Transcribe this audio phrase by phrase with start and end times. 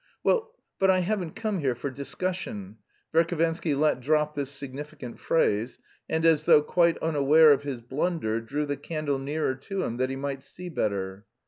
[0.23, 2.77] "Well, but I haven't come here for discussion."
[3.13, 5.77] Verhovensky let drop this significant phrase,
[6.09, 10.09] and, as though quite unaware of his blunder, drew the candle nearer to him that
[10.09, 11.27] he might see better.